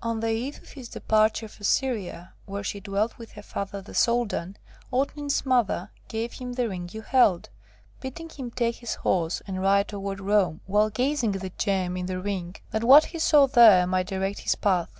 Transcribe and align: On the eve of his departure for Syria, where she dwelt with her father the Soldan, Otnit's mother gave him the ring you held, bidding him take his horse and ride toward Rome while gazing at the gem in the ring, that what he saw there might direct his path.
On 0.00 0.20
the 0.20 0.30
eve 0.30 0.56
of 0.62 0.70
his 0.70 0.88
departure 0.88 1.46
for 1.46 1.64
Syria, 1.64 2.32
where 2.46 2.64
she 2.64 2.80
dwelt 2.80 3.18
with 3.18 3.32
her 3.32 3.42
father 3.42 3.82
the 3.82 3.92
Soldan, 3.92 4.56
Otnit's 4.90 5.44
mother 5.44 5.90
gave 6.08 6.32
him 6.32 6.54
the 6.54 6.66
ring 6.66 6.88
you 6.92 7.02
held, 7.02 7.50
bidding 8.00 8.30
him 8.30 8.50
take 8.50 8.76
his 8.76 8.94
horse 8.94 9.42
and 9.46 9.60
ride 9.60 9.88
toward 9.88 10.18
Rome 10.18 10.62
while 10.64 10.88
gazing 10.88 11.34
at 11.36 11.42
the 11.42 11.50
gem 11.58 11.98
in 11.98 12.06
the 12.06 12.20
ring, 12.22 12.56
that 12.70 12.84
what 12.84 13.04
he 13.12 13.18
saw 13.18 13.46
there 13.46 13.86
might 13.86 14.06
direct 14.06 14.38
his 14.38 14.54
path. 14.54 14.90